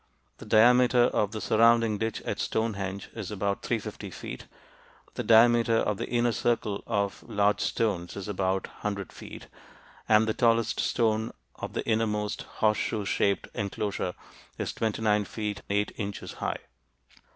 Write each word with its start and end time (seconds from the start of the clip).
The 0.39 0.47
diameter 0.47 1.03
of 1.03 1.31
the 1.31 1.39
surrounding 1.39 1.99
ditch 1.99 2.21
at 2.23 2.39
Stonehenge 2.39 3.11
is 3.13 3.29
about 3.29 3.61
350 3.61 4.09
feet, 4.09 4.47
the 5.13 5.21
diameter 5.23 5.75
of 5.75 5.97
the 5.99 6.09
inner 6.09 6.31
circle 6.31 6.83
of 6.87 7.21
large 7.27 7.59
stones 7.61 8.15
is 8.15 8.27
about 8.27 8.65
100 8.81 9.13
feet, 9.13 9.45
and 10.09 10.25
the 10.27 10.33
tallest 10.33 10.79
stone 10.79 11.31
of 11.57 11.73
the 11.73 11.85
innermost 11.85 12.47
horseshoe 12.61 13.05
shaped 13.05 13.47
enclosure 13.53 14.15
is 14.57 14.73
29 14.73 15.23
feet 15.25 15.61
8 15.69 15.91
inches 15.97 16.31
high. 16.33 16.57